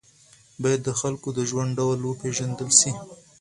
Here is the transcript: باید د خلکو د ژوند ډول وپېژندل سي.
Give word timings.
باید 0.61 0.81
د 0.83 0.89
خلکو 1.01 1.27
د 1.37 1.39
ژوند 1.49 1.71
ډول 1.79 1.99
وپېژندل 2.03 2.69
سي. 2.79 2.91